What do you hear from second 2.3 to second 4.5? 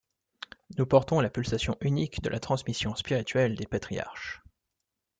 transmission spirituelle des Patriarches.